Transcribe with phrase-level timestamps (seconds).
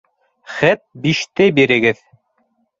[0.53, 2.05] Хет биште бирегеҙ...